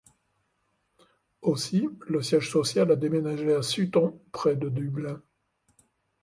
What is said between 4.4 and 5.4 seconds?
de Dublin.